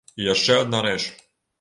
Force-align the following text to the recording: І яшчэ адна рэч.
І 0.21 0.25
яшчэ 0.29 0.57
адна 0.63 0.81
рэч. 0.87 0.99